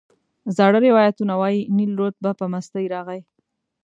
زاړه 0.57 0.79
روایتونه 0.87 1.33
وایي 1.41 1.61
نیل 1.77 1.91
رود 1.99 2.15
به 2.23 2.31
په 2.39 2.45
مستۍ 2.51 2.85
راغی. 2.93 3.21